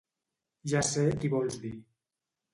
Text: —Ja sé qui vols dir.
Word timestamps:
—Ja 0.71 0.81
sé 0.87 1.03
qui 1.21 1.31
vols 1.35 1.61
dir. 1.67 1.73